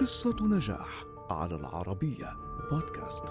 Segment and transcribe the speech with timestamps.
[0.00, 2.36] قصة نجاح على العربية
[2.70, 3.24] بودكاست.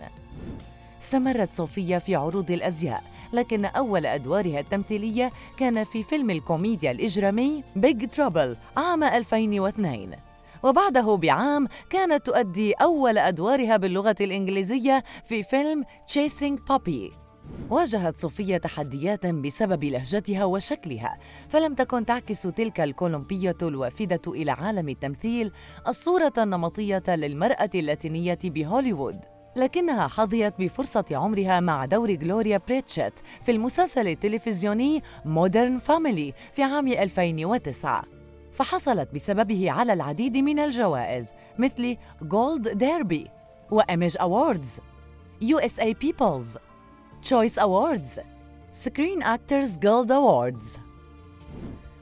[1.03, 8.09] استمرت صوفيا في عروض الأزياء لكن أول أدوارها التمثيلية كان في فيلم الكوميديا الإجرامي بيج
[8.09, 10.11] ترابل عام 2002
[10.63, 17.15] وبعده بعام كانت تؤدي أول أدوارها باللغة الإنجليزية في فيلم Chasing Puppy.
[17.71, 25.53] واجهت صوفيا تحديات بسبب لهجتها وشكلها فلم تكن تعكس تلك الكولومبية الوافدة إلى عالم التمثيل
[25.89, 29.19] الصورة النمطية للمرأة اللاتينية بهوليوود.
[29.57, 36.89] لكنها حظيت بفرصة عمرها مع دور غلوريا بريتشيت في المسلسل التلفزيوني Modern Family في عام
[36.89, 38.05] 2009
[38.57, 43.31] فحصلت بسببه على العديد من الجوائز مثل Gold Derby
[43.71, 44.81] و Image Awards
[45.45, 46.59] USA People's
[47.29, 48.21] Choice Awards
[48.85, 50.79] Screen Actors Guild Awards.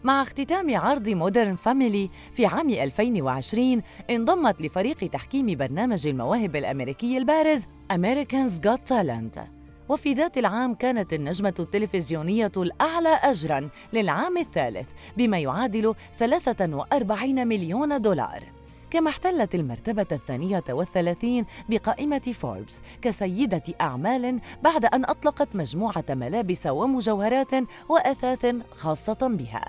[0.05, 7.65] مع اختتام عرض Modern Family في عام 2020 انضمت لفريق تحكيم برنامج المواهب الأمريكي البارز
[7.93, 9.54] America's Got Talent.
[9.89, 18.43] وفي ذات العام كانت النجمة التلفزيونية الأعلى أجراً للعام الثالث بما يعادل 43 مليون دولار.
[18.91, 27.53] كما احتلت المرتبة الثانية والثلاثين بقائمة فوربس كسيدة أعمال بعد أن أطلقت مجموعة ملابس ومجوهرات
[27.89, 29.65] وأثاث خاصة بها.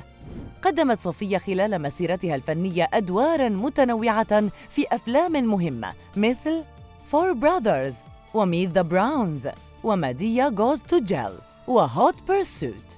[0.62, 6.64] قدمت صوفيا خلال مسيرتها الفنية أدواراً متنوعة في أفلام مهمة مثل
[7.06, 7.96] Four Brothers
[8.34, 9.48] و Meet the Browns.
[9.86, 12.98] و Madea Goes to Jail و Hot Pursuit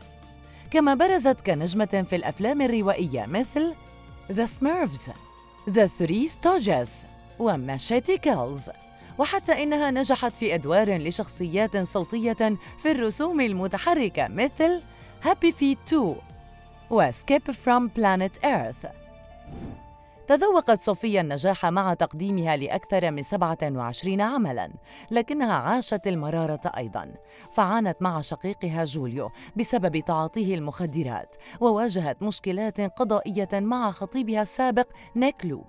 [0.72, 3.74] كما برزت كنجمة في الأفلام الروائية مثل
[4.32, 5.10] The Smurfs
[5.70, 7.06] The Three Stooges
[7.40, 8.70] و Machete Kills
[9.18, 14.82] وحتى إنها نجحت في أدوار لشخصيات صوتية في الرسوم المتحركة مثل
[15.24, 16.16] Happy Feet 2
[16.90, 18.86] و Escape from Planet Earth
[20.28, 24.74] تذوقت صوفيا النجاح مع تقديمها لأكثر من 27 عملاً،
[25.12, 27.14] لكنها عاشت المرارة أيضاً،
[27.52, 35.66] فعانت مع شقيقها جوليو بسبب تعاطيه المخدرات، وواجهت مشكلات قضائية مع خطيبها السابق نيك لوب.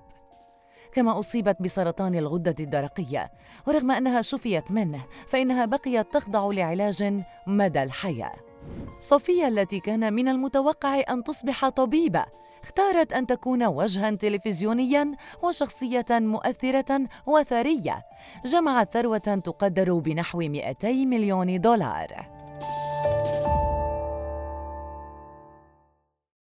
[0.92, 3.30] كما أصيبت بسرطان الغدة الدرقية،
[3.66, 8.47] ورغم أنها شفيت منه، فإنها بقيت تخضع لعلاج مدى الحياة.
[9.00, 12.24] صوفيا التي كان من المتوقع أن تصبح طبيبة
[12.62, 15.12] اختارت أن تكون وجها تلفزيونيا
[15.42, 18.02] وشخصية مؤثرة وثرية.
[18.44, 22.37] جمعت ثروة تقدر بنحو 200 مليون دولار.